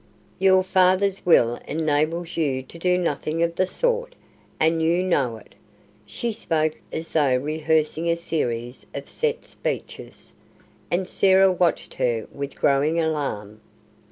"Your 0.39 0.63
father's 0.63 1.23
will 1.27 1.59
enables 1.67 2.35
you 2.35 2.63
to 2.63 2.79
do 2.79 2.97
nothing 2.97 3.43
of 3.43 3.53
the 3.53 3.67
sort, 3.67 4.15
and 4.59 4.81
you 4.81 5.03
know 5.03 5.37
it." 5.37 5.53
She 6.07 6.33
spoke 6.33 6.81
as 6.91 7.09
though 7.09 7.37
rehearsing 7.37 8.09
a 8.09 8.15
series 8.17 8.87
of 8.95 9.07
set 9.07 9.45
speeches, 9.45 10.33
and 10.89 11.07
Sarah 11.07 11.51
watched 11.51 11.93
her 11.93 12.25
with 12.31 12.59
growing 12.59 12.99
alarm. 12.99 13.61